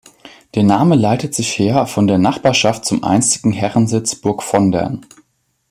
[0.55, 5.05] Der Name leitet sich her von der Nachbarschaft zum einstigen Herrensitz Burg Vondern.